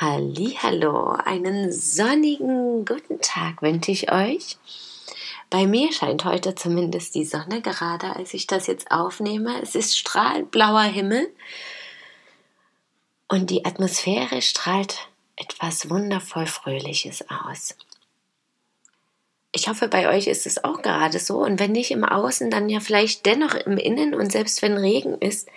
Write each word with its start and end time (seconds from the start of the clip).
Hallo, 0.00 1.08
einen 1.24 1.72
sonnigen 1.72 2.84
guten 2.84 3.20
Tag 3.20 3.62
wünsche 3.62 3.90
ich 3.90 4.12
euch. 4.12 4.56
Bei 5.50 5.66
mir 5.66 5.92
scheint 5.92 6.24
heute 6.24 6.54
zumindest 6.54 7.16
die 7.16 7.24
Sonne 7.24 7.62
gerade, 7.62 8.14
als 8.14 8.32
ich 8.32 8.46
das 8.46 8.68
jetzt 8.68 8.92
aufnehme. 8.92 9.60
Es 9.60 9.74
ist 9.74 9.98
strahlend 9.98 10.52
blauer 10.52 10.84
Himmel 10.84 11.28
und 13.26 13.50
die 13.50 13.64
Atmosphäre 13.64 14.40
strahlt 14.40 15.08
etwas 15.34 15.90
wundervoll 15.90 16.46
Fröhliches 16.46 17.24
aus. 17.28 17.74
Ich 19.50 19.66
hoffe, 19.66 19.88
bei 19.88 20.08
euch 20.08 20.28
ist 20.28 20.46
es 20.46 20.62
auch 20.62 20.80
gerade 20.80 21.18
so 21.18 21.38
und 21.38 21.58
wenn 21.58 21.72
nicht 21.72 21.90
im 21.90 22.04
Außen, 22.04 22.52
dann 22.52 22.68
ja 22.68 22.78
vielleicht 22.78 23.26
dennoch 23.26 23.54
im 23.54 23.76
Innen 23.78 24.14
und 24.14 24.30
selbst 24.30 24.62
wenn 24.62 24.76
Regen 24.76 25.18
ist, 25.18 25.48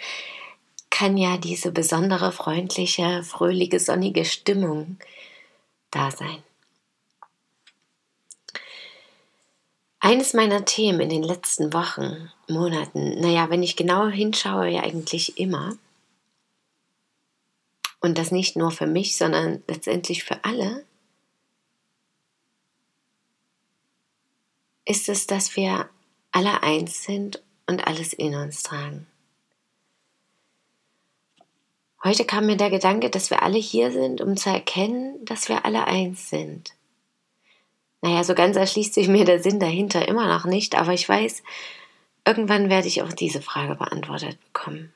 kann 0.91 1.17
ja 1.17 1.37
diese 1.37 1.71
besondere, 1.71 2.31
freundliche, 2.31 3.23
fröhliche, 3.23 3.79
sonnige 3.79 4.23
Stimmung 4.25 4.99
da 5.89 6.11
sein. 6.11 6.43
Eines 9.99 10.33
meiner 10.33 10.65
Themen 10.65 10.99
in 10.99 11.09
den 11.09 11.23
letzten 11.23 11.73
Wochen, 11.73 12.31
Monaten, 12.47 13.19
naja, 13.19 13.49
wenn 13.49 13.63
ich 13.63 13.75
genau 13.75 14.07
hinschaue, 14.07 14.69
ja 14.69 14.83
eigentlich 14.83 15.39
immer, 15.39 15.77
und 17.99 18.17
das 18.17 18.31
nicht 18.31 18.55
nur 18.55 18.71
für 18.71 18.87
mich, 18.87 19.15
sondern 19.15 19.63
letztendlich 19.67 20.23
für 20.23 20.43
alle, 20.43 20.85
ist 24.85 25.07
es, 25.07 25.27
dass 25.27 25.55
wir 25.55 25.89
alle 26.31 26.63
eins 26.63 27.03
sind 27.03 27.41
und 27.67 27.87
alles 27.87 28.13
in 28.13 28.35
uns 28.35 28.63
tragen. 28.63 29.07
Heute 32.03 32.25
kam 32.25 32.47
mir 32.47 32.57
der 32.57 32.71
Gedanke, 32.71 33.11
dass 33.11 33.29
wir 33.29 33.43
alle 33.43 33.59
hier 33.59 33.91
sind, 33.91 34.21
um 34.21 34.35
zu 34.35 34.49
erkennen, 34.49 35.23
dass 35.23 35.49
wir 35.49 35.65
alle 35.65 35.85
eins 35.85 36.29
sind. 36.29 36.73
Naja, 38.01 38.23
so 38.23 38.33
ganz 38.33 38.57
erschließt 38.57 38.95
sich 38.95 39.07
mir 39.07 39.23
der 39.23 39.41
Sinn 39.41 39.59
dahinter 39.59 40.07
immer 40.07 40.27
noch 40.27 40.45
nicht, 40.45 40.73
aber 40.73 40.93
ich 40.93 41.07
weiß, 41.07 41.43
irgendwann 42.25 42.69
werde 42.71 42.87
ich 42.87 43.03
auch 43.03 43.13
diese 43.13 43.43
Frage 43.43 43.75
beantwortet 43.75 44.39
bekommen. 44.45 44.91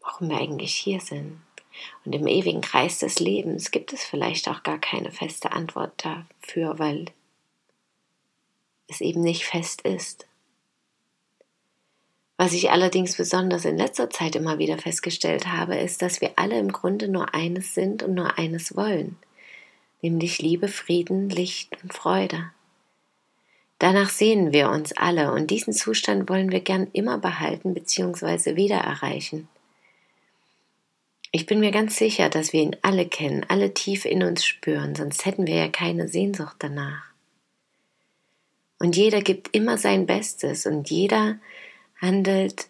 Warum 0.00 0.30
wir 0.30 0.38
eigentlich 0.38 0.76
hier 0.76 1.00
sind. 1.00 1.40
Und 2.04 2.14
im 2.14 2.28
ewigen 2.28 2.60
Kreis 2.60 3.00
des 3.00 3.18
Lebens 3.18 3.72
gibt 3.72 3.92
es 3.92 4.04
vielleicht 4.04 4.48
auch 4.48 4.62
gar 4.62 4.78
keine 4.78 5.10
feste 5.10 5.50
Antwort 5.50 6.04
dafür, 6.04 6.78
weil 6.78 7.06
es 8.86 9.00
eben 9.00 9.22
nicht 9.22 9.44
fest 9.44 9.80
ist. 9.80 10.28
Was 12.36 12.52
ich 12.52 12.70
allerdings 12.70 13.16
besonders 13.16 13.64
in 13.64 13.76
letzter 13.76 14.10
Zeit 14.10 14.34
immer 14.34 14.58
wieder 14.58 14.76
festgestellt 14.76 15.46
habe, 15.46 15.76
ist, 15.76 16.02
dass 16.02 16.20
wir 16.20 16.32
alle 16.36 16.58
im 16.58 16.72
Grunde 16.72 17.08
nur 17.08 17.32
eines 17.34 17.74
sind 17.74 18.02
und 18.02 18.14
nur 18.14 18.38
eines 18.38 18.74
wollen, 18.74 19.16
nämlich 20.02 20.40
Liebe, 20.40 20.66
Frieden, 20.68 21.30
Licht 21.30 21.70
und 21.82 21.94
Freude. 21.94 22.50
Danach 23.78 24.10
sehnen 24.10 24.52
wir 24.52 24.70
uns 24.70 24.92
alle 24.96 25.32
und 25.32 25.50
diesen 25.50 25.72
Zustand 25.72 26.28
wollen 26.28 26.50
wir 26.50 26.60
gern 26.60 26.88
immer 26.92 27.18
behalten 27.18 27.74
bzw. 27.74 28.56
wieder 28.56 28.78
erreichen. 28.78 29.48
Ich 31.30 31.46
bin 31.46 31.60
mir 31.60 31.72
ganz 31.72 31.96
sicher, 31.96 32.28
dass 32.30 32.52
wir 32.52 32.62
ihn 32.62 32.76
alle 32.82 33.06
kennen, 33.06 33.44
alle 33.48 33.74
tief 33.74 34.04
in 34.04 34.22
uns 34.22 34.44
spüren, 34.44 34.94
sonst 34.94 35.24
hätten 35.26 35.46
wir 35.46 35.56
ja 35.56 35.68
keine 35.68 36.08
Sehnsucht 36.08 36.56
danach. 36.60 37.04
Und 38.78 38.96
jeder 38.96 39.20
gibt 39.20 39.54
immer 39.54 39.78
sein 39.78 40.06
Bestes 40.06 40.66
und 40.66 40.90
jeder 40.90 41.38
handelt 42.00 42.68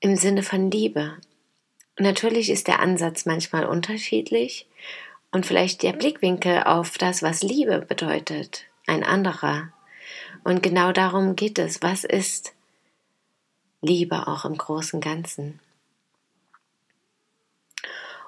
im 0.00 0.16
Sinne 0.16 0.42
von 0.42 0.70
Liebe. 0.70 1.16
Natürlich 1.98 2.50
ist 2.50 2.68
der 2.68 2.80
Ansatz 2.80 3.24
manchmal 3.24 3.66
unterschiedlich 3.66 4.66
und 5.30 5.46
vielleicht 5.46 5.82
der 5.82 5.92
Blickwinkel 5.92 6.64
auf 6.64 6.98
das, 6.98 7.22
was 7.22 7.42
Liebe 7.42 7.80
bedeutet, 7.80 8.66
ein 8.86 9.02
anderer. 9.02 9.72
Und 10.42 10.62
genau 10.62 10.92
darum 10.92 11.36
geht 11.36 11.58
es. 11.58 11.82
Was 11.82 12.04
ist 12.04 12.52
Liebe 13.80 14.28
auch 14.28 14.44
im 14.44 14.56
großen 14.56 15.00
Ganzen? 15.00 15.60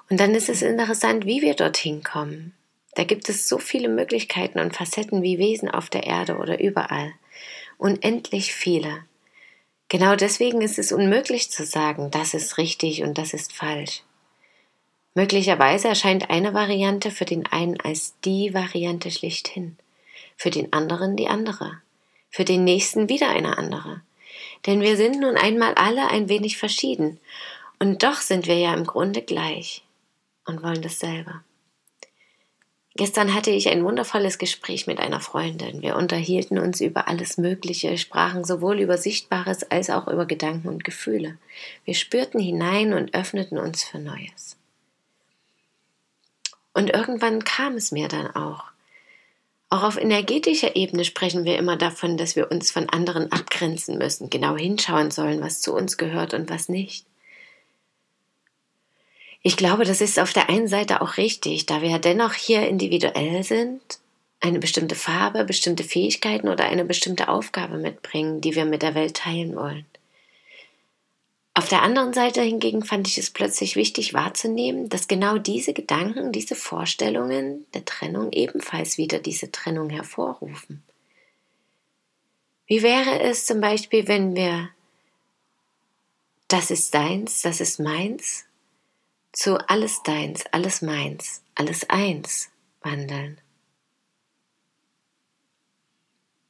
Und 0.09 0.19
dann 0.19 0.33
ist 0.33 0.49
es 0.49 0.61
interessant, 0.61 1.25
wie 1.25 1.41
wir 1.41 1.53
dorthin 1.53 2.03
kommen. 2.03 2.53
Da 2.95 3.03
gibt 3.03 3.29
es 3.29 3.47
so 3.47 3.59
viele 3.59 3.89
Möglichkeiten 3.89 4.59
und 4.59 4.75
Facetten 4.75 5.21
wie 5.21 5.37
Wesen 5.37 5.69
auf 5.69 5.89
der 5.89 6.03
Erde 6.05 6.37
oder 6.37 6.59
überall 6.59 7.13
unendlich 7.77 8.53
viele. 8.53 9.03
Genau 9.89 10.15
deswegen 10.15 10.61
ist 10.61 10.79
es 10.79 10.91
unmöglich 10.91 11.49
zu 11.49 11.65
sagen, 11.65 12.11
das 12.11 12.33
ist 12.33 12.57
richtig 12.57 13.03
und 13.03 13.17
das 13.17 13.33
ist 13.33 13.53
falsch. 13.53 14.03
Möglicherweise 15.13 15.87
erscheint 15.87 16.29
eine 16.29 16.53
Variante 16.53 17.09
für 17.09 17.25
den 17.25 17.47
einen 17.47 17.79
als 17.79 18.13
die 18.23 18.53
Variante 18.53 19.09
schlichthin, 19.09 19.77
für 20.35 20.49
den 20.49 20.73
anderen 20.73 21.15
die 21.15 21.27
andere, 21.27 21.81
für 22.29 22.45
den 22.45 22.63
nächsten 22.63 23.09
wieder 23.09 23.29
eine 23.29 23.57
andere. 23.57 24.01
Denn 24.65 24.81
wir 24.81 24.97
sind 24.97 25.19
nun 25.19 25.37
einmal 25.37 25.73
alle 25.75 26.09
ein 26.09 26.29
wenig 26.29 26.57
verschieden, 26.57 27.19
und 27.79 28.03
doch 28.03 28.17
sind 28.17 28.47
wir 28.47 28.57
ja 28.57 28.73
im 28.73 28.85
Grunde 28.85 29.21
gleich 29.21 29.83
und 30.45 30.63
wollen 30.63 30.81
dasselbe. 30.81 31.41
Gestern 32.97 33.35
hatte 33.35 33.51
ich 33.51 33.69
ein 33.69 33.85
wundervolles 33.85 34.39
Gespräch 34.39 34.87
mit 34.87 34.97
einer 34.97 35.19
Freundin. 35.19 35.83
Wir 35.83 35.95
unterhielten 35.97 36.57
uns 36.57 36.81
über 36.81 37.07
alles 37.07 37.37
Mögliche, 37.37 37.95
sprachen 37.95 38.43
sowohl 38.43 38.79
über 38.79 38.97
Sichtbares 38.97 39.69
als 39.69 39.91
auch 39.91 40.07
über 40.07 40.25
Gedanken 40.25 40.67
und 40.67 40.83
Gefühle. 40.83 41.37
Wir 41.85 41.93
spürten 41.93 42.39
hinein 42.39 42.93
und 42.93 43.13
öffneten 43.13 43.59
uns 43.59 43.83
für 43.83 43.99
Neues. 43.99 44.57
Und 46.73 46.89
irgendwann 46.89 47.43
kam 47.43 47.75
es 47.75 47.91
mir 47.91 48.07
dann 48.07 48.35
auch. 48.35 48.63
Auch 49.69 49.83
auf 49.83 49.97
energetischer 49.97 50.75
Ebene 50.75 51.05
sprechen 51.05 51.45
wir 51.45 51.59
immer 51.59 51.77
davon, 51.77 52.17
dass 52.17 52.35
wir 52.35 52.49
uns 52.49 52.71
von 52.71 52.89
anderen 52.89 53.31
abgrenzen 53.31 53.99
müssen, 53.99 54.31
genau 54.31 54.57
hinschauen 54.57 55.11
sollen, 55.11 55.39
was 55.41 55.61
zu 55.61 55.75
uns 55.75 55.97
gehört 55.97 56.33
und 56.33 56.49
was 56.49 56.67
nicht. 56.67 57.05
Ich 59.47 59.55
glaube, 59.55 59.85
das 59.85 60.01
ist 60.01 60.19
auf 60.19 60.33
der 60.33 60.49
einen 60.49 60.67
Seite 60.67 60.99
auch 60.99 61.15
richtig, 61.15 61.65
da 61.67 61.81
wir 61.81 61.89
ja 61.89 61.99
dennoch 61.99 62.33
hier 62.33 62.67
individuell 62.67 63.45
sind, 63.45 63.79
eine 64.41 64.59
bestimmte 64.59 64.93
Farbe, 64.93 65.45
bestimmte 65.45 65.85
Fähigkeiten 65.85 66.49
oder 66.49 66.65
eine 66.65 66.83
bestimmte 66.83 67.29
Aufgabe 67.29 67.77
mitbringen, 67.77 68.41
die 68.41 68.55
wir 68.55 68.65
mit 68.65 68.81
der 68.81 68.93
Welt 68.93 69.15
teilen 69.15 69.55
wollen. 69.55 69.85
Auf 71.53 71.69
der 71.69 71.81
anderen 71.81 72.11
Seite 72.11 72.41
hingegen 72.41 72.83
fand 72.83 73.07
ich 73.07 73.17
es 73.17 73.29
plötzlich 73.29 73.77
wichtig 73.77 74.13
wahrzunehmen, 74.13 74.89
dass 74.89 75.07
genau 75.07 75.37
diese 75.37 75.71
Gedanken, 75.71 76.33
diese 76.33 76.55
Vorstellungen 76.55 77.65
der 77.73 77.85
Trennung 77.85 78.33
ebenfalls 78.33 78.97
wieder 78.97 79.19
diese 79.19 79.49
Trennung 79.49 79.89
hervorrufen. 79.89 80.83
Wie 82.65 82.83
wäre 82.83 83.21
es 83.21 83.45
zum 83.45 83.61
Beispiel, 83.61 84.09
wenn 84.09 84.35
wir 84.35 84.67
das 86.49 86.69
ist 86.69 86.93
deins, 86.93 87.43
das 87.43 87.61
ist 87.61 87.79
meins 87.79 88.43
zu 89.31 89.57
alles 89.69 90.03
deins, 90.03 90.45
alles 90.51 90.81
meins, 90.81 91.43
alles 91.55 91.89
eins 91.89 92.49
wandeln. 92.81 93.39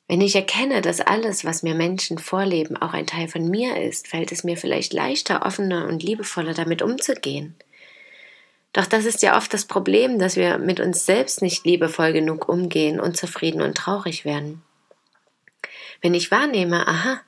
Wenn 0.08 0.22
ich 0.22 0.36
erkenne, 0.36 0.82
dass 0.82 1.02
alles, 1.02 1.44
was 1.44 1.64
mir 1.64 1.76
Menschen 1.76 2.18
vorleben, 2.18 2.78
auch 2.78 2.94
ein 2.94 3.08
Teil 3.08 3.28
von 3.28 3.50
mir 3.50 3.82
ist, 3.82 4.08
fällt 4.08 4.32
es 4.32 4.46
mir 4.46 4.56
vielleicht 4.56 4.94
leichter, 4.94 5.46
offener 5.46 5.88
und 5.88 6.02
liebevoller 6.02 6.54
damit 6.54 6.82
umzugehen. 6.82 7.56
Doch 8.72 8.86
das 8.86 9.06
ist 9.06 9.22
ja 9.22 9.36
oft 9.36 9.54
das 9.54 9.66
Problem, 9.66 10.18
dass 10.20 10.38
wir 10.38 10.60
mit 10.60 10.80
uns 10.80 11.06
selbst 11.06 11.42
nicht 11.42 11.66
liebevoll 11.66 12.14
genug 12.14 12.48
umgehen, 12.48 13.00
unzufrieden 13.02 13.62
und 13.62 13.76
traurig 13.76 14.24
werden. 14.24 14.62
Wenn 16.02 16.14
ich 16.14 16.32
wahrnehme, 16.32 16.88
aha, 16.88 17.20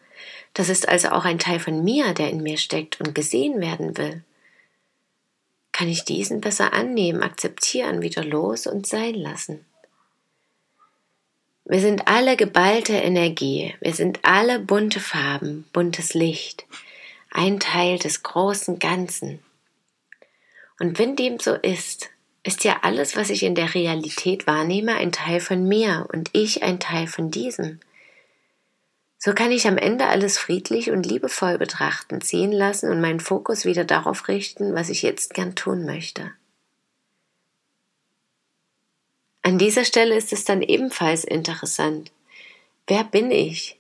das 0.53 0.69
ist 0.69 0.87
also 0.87 1.09
auch 1.09 1.25
ein 1.25 1.39
Teil 1.39 1.59
von 1.59 1.83
mir, 1.83 2.13
der 2.13 2.29
in 2.29 2.43
mir 2.43 2.57
steckt 2.57 3.01
und 3.01 3.13
gesehen 3.13 3.59
werden 3.59 3.97
will, 3.97 4.23
kann 5.79 5.87
ich 5.87 6.03
diesen 6.03 6.41
besser 6.41 6.73
annehmen, 6.73 7.23
akzeptieren, 7.23 8.01
wieder 8.01 8.21
los 8.25 8.67
und 8.67 8.85
sein 8.85 9.15
lassen. 9.15 9.63
Wir 11.63 11.79
sind 11.79 12.05
alle 12.09 12.35
geballte 12.35 12.97
Energie, 12.97 13.73
wir 13.79 13.93
sind 13.93 14.19
alle 14.23 14.59
bunte 14.59 14.99
Farben, 14.99 15.63
buntes 15.71 16.13
Licht, 16.13 16.65
ein 17.31 17.61
Teil 17.61 17.97
des 17.97 18.23
großen 18.23 18.79
Ganzen. 18.79 19.39
Und 20.81 20.99
wenn 20.99 21.15
dem 21.15 21.39
so 21.39 21.53
ist, 21.53 22.09
ist 22.43 22.65
ja 22.65 22.79
alles, 22.81 23.15
was 23.15 23.29
ich 23.29 23.43
in 23.43 23.55
der 23.55 23.73
Realität 23.73 24.47
wahrnehme, 24.47 24.95
ein 24.95 25.13
Teil 25.13 25.39
von 25.39 25.65
mir 25.65 26.09
und 26.11 26.29
ich 26.33 26.61
ein 26.61 26.81
Teil 26.81 27.07
von 27.07 27.31
diesem. 27.31 27.79
So 29.21 29.33
kann 29.33 29.51
ich 29.51 29.68
am 29.68 29.77
Ende 29.77 30.07
alles 30.07 30.38
friedlich 30.38 30.92
und 30.92 31.06
liebevoll 31.06 31.57
betrachten, 31.57 32.21
ziehen 32.21 32.54
lassen 32.54 32.89
und 32.89 33.01
meinen 33.01 33.19
Fokus 33.19 33.66
wieder 33.66 33.83
darauf 33.83 34.30
richten, 34.30 34.74
was 34.74 34.89
ich 34.89 35.01
jetzt 35.01 35.33
gern 35.33 35.56
tun 35.56 35.86
möchte. 35.86 36.31
An 39.42 39.57
dieser 39.57 39.83
Stelle 39.83 40.16
ist 40.16 40.31
es 40.31 40.45
dann 40.45 40.62
ebenfalls 40.62 41.25
interessant. 41.25 42.13
Wer 42.88 43.04
bin 43.04 43.30
ich? 43.30 43.77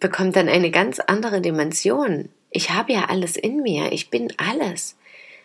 Bekommt 0.00 0.34
dann 0.34 0.48
eine 0.48 0.72
ganz 0.72 0.98
andere 0.98 1.40
Dimension. 1.40 2.28
Ich 2.50 2.70
habe 2.70 2.92
ja 2.92 3.04
alles 3.04 3.36
in 3.36 3.62
mir, 3.62 3.92
ich 3.92 4.10
bin 4.10 4.32
alles. 4.36 4.96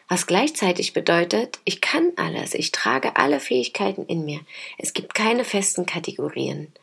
Was 0.08 0.26
gleichzeitig 0.26 0.94
bedeutet, 0.94 1.60
ich 1.64 1.82
kann 1.82 2.12
alles, 2.16 2.56
ich 2.56 2.72
trage 2.72 3.18
alle 3.18 3.40
Fähigkeiten 3.40 4.08
in 4.08 4.26
mir. 4.26 4.40
Es 4.80 4.94
gibt 4.94 5.14
keine 5.14 5.44
festen 5.44 5.86
Kategorien. 5.86 6.74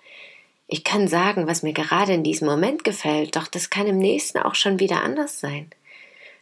Ich 0.69 0.83
kann 0.83 1.07
sagen, 1.07 1.47
was 1.47 1.63
mir 1.63 1.73
gerade 1.73 2.13
in 2.13 2.25
diesem 2.25 2.49
Moment 2.49 2.83
gefällt, 2.83 3.37
doch 3.37 3.47
das 3.47 3.71
kann 3.71 3.87
im 3.87 3.99
nächsten 3.99 4.39
auch 4.39 4.55
schon 4.55 4.81
wieder 4.81 5.03
anders 5.03 5.39
sein. 5.39 5.71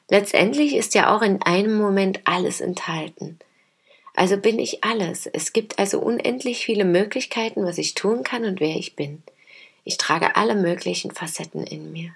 Letztendlich 0.09 0.75
ist 0.75 0.95
ja 0.95 1.15
auch 1.15 1.23
in 1.23 1.43
einem 1.43 1.77
Moment 1.77 2.21
alles 2.25 2.61
enthalten. 2.61 3.39
Also 4.15 4.37
bin 4.37 4.59
ich 4.59 4.85
alles. 4.85 5.27
Es 5.27 5.53
gibt 5.53 5.79
also 5.79 5.99
unendlich 5.99 6.65
viele 6.65 6.85
Möglichkeiten, 6.85 7.65
was 7.65 7.79
ich 7.79 7.95
tun 7.95 8.23
kann 8.23 8.45
und 8.45 8.61
wer 8.61 8.77
ich 8.77 8.97
bin. 8.97 9.23
Ich 9.83 9.99
trage 9.99 10.37
alle 10.37 10.55
möglichen 10.55 11.11
Facetten 11.11 11.65
in 11.65 11.93
mir. 11.93 12.15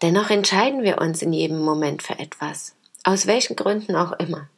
Dennoch 0.00 0.30
entscheiden 0.30 0.82
wir 0.82 0.98
uns 0.98 1.22
in 1.22 1.32
jedem 1.32 1.60
Moment 1.60 2.02
für 2.02 2.18
etwas, 2.18 2.76
aus 3.02 3.26
welchen 3.26 3.56
Gründen 3.56 3.96
auch 3.96 4.12
immer 4.12 4.48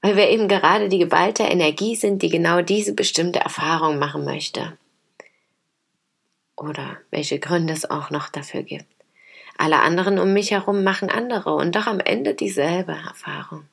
weil 0.00 0.16
wir 0.16 0.28
eben 0.28 0.48
gerade 0.48 0.88
die 0.88 0.98
geballte 0.98 1.42
Energie 1.42 1.96
sind, 1.96 2.22
die 2.22 2.28
genau 2.28 2.62
diese 2.62 2.94
bestimmte 2.94 3.40
Erfahrung 3.40 3.98
machen 3.98 4.24
möchte. 4.24 4.76
Oder 6.56 6.98
welche 7.10 7.38
Gründe 7.38 7.72
es 7.72 7.90
auch 7.90 8.10
noch 8.10 8.28
dafür 8.28 8.62
gibt. 8.62 8.86
Alle 9.56 9.80
anderen 9.80 10.18
um 10.18 10.32
mich 10.32 10.52
herum 10.52 10.84
machen 10.84 11.10
andere 11.10 11.54
und 11.54 11.74
doch 11.74 11.86
am 11.86 12.00
Ende 12.00 12.34
dieselbe 12.34 12.92
Erfahrung. 12.92 13.64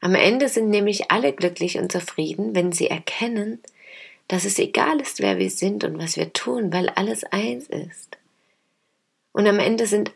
Am 0.00 0.14
Ende 0.14 0.50
sind 0.50 0.68
nämlich 0.68 1.10
alle 1.10 1.32
glücklich 1.32 1.78
und 1.78 1.90
zufrieden, 1.90 2.54
wenn 2.54 2.72
sie 2.72 2.88
erkennen, 2.88 3.62
dass 4.28 4.44
es 4.44 4.58
egal 4.58 5.00
ist, 5.00 5.20
wer 5.20 5.38
wir 5.38 5.50
sind 5.50 5.84
und 5.84 5.98
was 5.98 6.18
wir 6.18 6.34
tun, 6.34 6.72
weil 6.72 6.90
alles 6.90 7.24
eins 7.24 7.68
ist. 7.68 8.18
Und 9.32 9.46
am 9.46 9.58
Ende 9.58 9.86
sind 9.86 10.12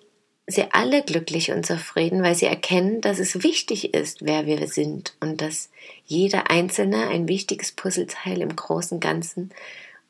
sie 0.48 0.72
alle 0.72 1.02
glücklich 1.04 1.52
und 1.52 1.66
zufrieden, 1.66 2.22
weil 2.22 2.34
sie 2.34 2.46
erkennen, 2.46 3.02
dass 3.02 3.18
es 3.18 3.42
wichtig 3.42 3.92
ist, 3.92 4.24
wer 4.24 4.46
wir 4.46 4.66
sind 4.66 5.14
und 5.20 5.42
dass 5.42 5.70
jeder 6.06 6.50
Einzelne 6.50 7.08
ein 7.08 7.28
wichtiges 7.28 7.72
Puzzleteil 7.72 8.40
im 8.40 8.56
großen 8.56 8.98
Ganzen 8.98 9.50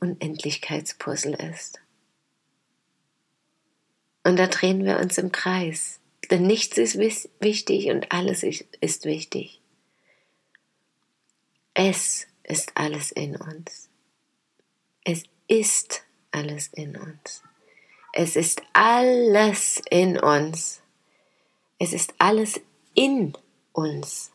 Unendlichkeitspuzzle 0.00 1.36
ist. 1.50 1.80
Und 4.22 4.36
da 4.38 4.46
drehen 4.46 4.84
wir 4.84 5.00
uns 5.00 5.18
im 5.18 5.32
Kreis, 5.32 5.98
denn 6.30 6.46
nichts 6.46 6.78
ist 6.78 6.98
wichtig 7.40 7.90
und 7.90 8.12
alles 8.12 8.44
ist 8.44 9.04
wichtig. 9.04 9.60
Es 11.74 12.28
ist 12.44 12.72
alles 12.76 13.10
in 13.10 13.34
uns. 13.36 13.88
Es 15.04 15.24
ist 15.48 16.04
alles 16.30 16.68
in 16.68 16.96
uns. 16.96 17.42
Es 18.20 18.34
ist 18.34 18.62
alles 18.72 19.80
in 19.90 20.18
uns. 20.18 20.82
Es 21.78 21.92
ist 21.92 22.14
alles 22.18 22.60
in 22.92 23.32
uns. 23.72 24.32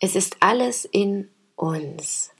Es 0.00 0.14
ist 0.14 0.36
alles 0.40 0.84
in 0.84 1.30
uns. 1.56 2.30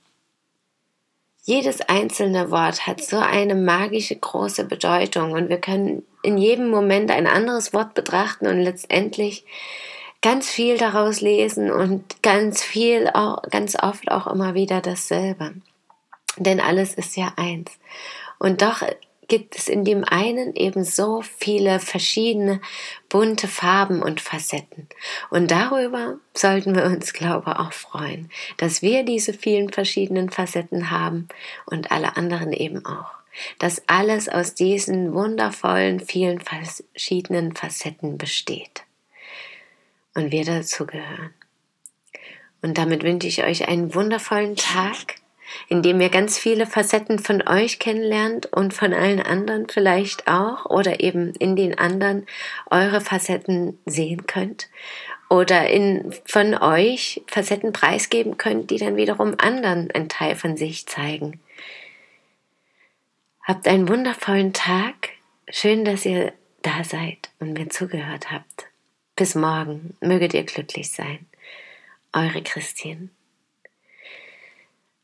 Jedes 1.45 1.81
einzelne 1.81 2.51
Wort 2.51 2.87
hat 2.87 3.03
so 3.03 3.17
eine 3.17 3.55
magische 3.55 4.17
große 4.17 4.65
Bedeutung 4.65 5.33
und 5.33 5.49
wir 5.49 5.57
können 5.59 6.07
in 6.23 6.37
jedem 6.37 6.69
Moment 6.69 7.11
ein 7.11 7.27
anderes 7.27 7.73
Wort 7.73 7.95
betrachten 7.95 8.49
und 8.49 8.61
letztendlich 8.61 9.47
ganz 10.21 10.51
viel 10.51 10.77
daraus 10.77 11.23
lesen 11.23 11.71
und 11.71 12.23
ganz 12.23 12.63
viel 12.63 13.09
auch, 13.15 13.41
ganz 13.45 13.83
oft 13.83 14.11
auch 14.11 14.27
immer 14.27 14.53
wieder 14.53 14.83
dasselbe. 14.83 15.55
Denn 16.37 16.61
alles 16.61 16.93
ist 16.93 17.17
ja 17.17 17.33
eins. 17.37 17.71
Und 18.39 18.61
doch 18.61 18.83
gibt 19.31 19.57
es 19.57 19.69
in 19.69 19.85
dem 19.85 20.05
einen 20.05 20.55
eben 20.55 20.85
so 20.85 21.23
viele 21.23 21.81
verschiedene 21.81 22.61
bunte 23.09 23.49
Farben 23.49 24.03
und 24.03 24.21
Facetten. 24.21 24.89
Und 25.31 25.51
darüber 25.51 26.19
sollten 26.35 26.75
wir 26.75 26.85
uns, 26.85 27.15
glaube 27.15 27.53
ich, 27.53 27.57
auch 27.57 27.73
freuen, 27.73 28.29
dass 28.59 28.83
wir 28.83 29.05
diese 29.05 29.33
vielen 29.33 29.73
verschiedenen 29.73 30.29
Facetten 30.29 30.91
haben 30.91 31.29
und 31.65 31.93
alle 31.93 32.17
anderen 32.17 32.53
eben 32.53 32.85
auch. 32.85 33.13
Dass 33.61 33.83
alles 33.87 34.29
aus 34.29 34.55
diesen 34.55 35.15
wundervollen, 35.15 36.01
vielen 36.01 36.41
verschiedenen 36.41 37.55
Facetten 37.55 38.19
besteht. 38.19 38.83
Und 40.15 40.33
wir 40.33 40.45
dazu 40.45 40.85
gehören. 40.87 41.33
Und 42.63 42.77
damit 42.77 43.05
wünsche 43.05 43.29
ich 43.29 43.45
euch 43.45 43.69
einen 43.69 43.95
wundervollen 43.95 44.57
Tag 44.57 45.20
in 45.69 45.83
dem 45.83 46.01
ihr 46.01 46.11
ganz 46.11 46.39
viele 46.39 46.67
Facetten 46.67 47.19
von 47.19 47.47
euch 47.47 47.79
kennenlernt 47.79 48.47
und 48.47 48.75
von 48.75 48.93
allen 48.93 49.21
anderen 49.21 49.69
vielleicht 49.69 50.29
auch 50.29 50.67
oder 50.67 51.01
eben 51.01 51.35
in 51.35 51.57
den 51.57 51.79
anderen 51.79 52.27
eure 52.71 53.01
Facetten 53.01 53.79
sehen 53.87 54.27
könnt 54.27 54.69
oder 55.31 55.71
in, 55.71 56.13
von 56.25 56.55
euch 56.55 57.23
Facetten 57.29 57.73
preisgeben 57.73 58.37
könnt, 58.37 58.71
die 58.71 58.79
dann 58.79 58.97
wiederum 58.97 59.37
anderen 59.39 59.91
einen 59.93 60.09
Teil 60.09 60.35
von 60.35 60.57
sich 60.57 60.87
zeigen. 60.87 61.41
Habt 63.45 63.67
einen 63.67 63.89
wundervollen 63.89 64.53
Tag. 64.53 65.11
Schön, 65.49 65.85
dass 65.85 66.05
ihr 66.05 66.33
da 66.63 66.85
seid 66.85 67.31
und 67.39 67.55
mir 67.55 67.69
zugehört 67.69 68.31
habt. 68.31 68.67
Bis 69.17 69.35
morgen. 69.35 69.97
Möget 70.01 70.35
ihr 70.35 70.45
glücklich 70.45 70.91
sein. 70.91 71.27
Eure 72.13 72.43
Christine. 72.43 73.09